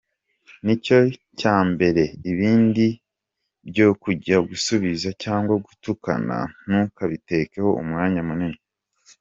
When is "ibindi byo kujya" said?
2.31-4.37